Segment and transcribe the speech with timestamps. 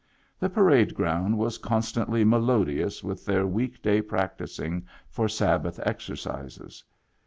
[0.39, 6.83] The parade ground was constantly melodious with their week day practising for Sabbath exercises.